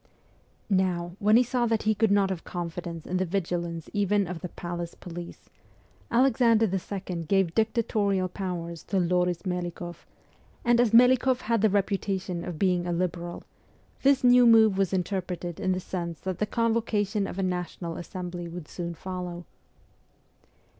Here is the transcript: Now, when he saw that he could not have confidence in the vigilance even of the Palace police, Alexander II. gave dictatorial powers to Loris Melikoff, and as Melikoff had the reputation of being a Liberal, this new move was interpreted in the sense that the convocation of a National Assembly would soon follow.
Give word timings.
Now, 0.67 1.15
when 1.19 1.37
he 1.37 1.43
saw 1.43 1.67
that 1.67 1.83
he 1.83 1.93
could 1.93 2.09
not 2.09 2.31
have 2.31 2.43
confidence 2.43 3.05
in 3.05 3.17
the 3.17 3.23
vigilance 3.25 3.87
even 3.93 4.25
of 4.25 4.39
the 4.41 4.49
Palace 4.49 4.95
police, 4.95 5.47
Alexander 6.09 6.65
II. 6.67 7.25
gave 7.25 7.53
dictatorial 7.53 8.27
powers 8.27 8.81
to 8.85 8.97
Loris 8.99 9.43
Melikoff, 9.45 10.07
and 10.65 10.81
as 10.81 10.91
Melikoff 10.91 11.41
had 11.41 11.61
the 11.61 11.69
reputation 11.69 12.43
of 12.43 12.57
being 12.57 12.87
a 12.87 12.91
Liberal, 12.91 13.43
this 14.01 14.23
new 14.23 14.47
move 14.47 14.75
was 14.75 14.91
interpreted 14.91 15.59
in 15.59 15.71
the 15.71 15.79
sense 15.79 16.19
that 16.21 16.39
the 16.39 16.47
convocation 16.47 17.27
of 17.27 17.37
a 17.37 17.43
National 17.43 17.95
Assembly 17.97 18.47
would 18.47 18.67
soon 18.67 18.95
follow. 18.95 19.45